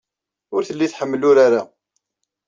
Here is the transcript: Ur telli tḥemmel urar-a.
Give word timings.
Ur 0.55 0.61
telli 0.67 0.87
tḥemmel 0.87 1.27
urar-a. 1.29 1.61